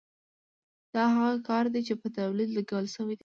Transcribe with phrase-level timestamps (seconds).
[0.93, 3.19] دا هغه کار دی چې په تولید لګول شوی دی